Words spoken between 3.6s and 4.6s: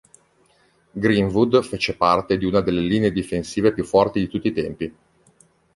più forti di tutti i